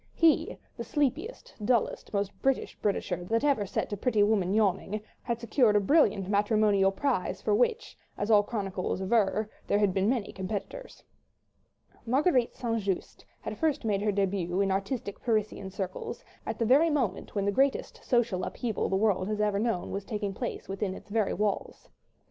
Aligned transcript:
He, 0.15 0.57
the 0.75 0.83
sleepiest, 0.83 1.53
dullest, 1.63 2.11
most 2.11 2.31
British 2.41 2.75
Britisher 2.81 3.23
that 3.25 3.43
had 3.43 3.51
ever 3.51 3.67
set 3.67 3.93
a 3.93 3.95
pretty 3.97 4.23
woman 4.23 4.51
yawning, 4.51 4.99
had 5.21 5.39
secured 5.39 5.75
a 5.75 5.79
brilliant 5.79 6.27
matrimonial 6.27 6.91
prize 6.91 7.39
for 7.39 7.53
which, 7.53 7.95
as 8.17 8.31
all 8.31 8.41
chroniclers 8.41 8.99
aver, 8.99 9.47
there 9.67 9.77
had 9.77 9.93
been 9.93 10.09
many 10.09 10.31
competitors. 10.31 11.03
Marguerite 12.03 12.55
St. 12.55 12.79
Just 12.79 13.23
had 13.41 13.59
first 13.59 13.85
made 13.85 14.01
her 14.01 14.11
début 14.11 14.63
in 14.63 14.71
artistic 14.71 15.21
Parisian 15.21 15.69
circles, 15.69 16.25
at 16.47 16.57
the 16.57 16.65
very 16.65 16.89
moment 16.89 17.35
when 17.35 17.45
the 17.45 17.51
greatest 17.51 18.03
social 18.03 18.43
upheaval 18.43 18.89
the 18.89 18.95
world 18.97 19.27
has 19.27 19.39
ever 19.39 19.59
known 19.59 19.91
was 19.91 20.03
taking 20.03 20.33
place 20.33 20.67
within 20.67 20.95
its 20.95 21.11
very 21.11 21.35
walls. 21.35 21.87